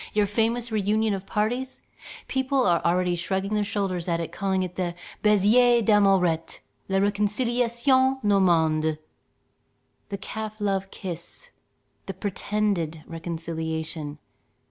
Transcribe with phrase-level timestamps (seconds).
[0.13, 1.83] Your famous reunion of parties,
[2.27, 8.17] people are already shrugging their shoulders at and calling it the "baiser d'Amourette, la réconciliation
[8.23, 8.97] normande":
[10.09, 11.51] the calf love kiss,
[12.07, 14.17] the pretended reconciliation.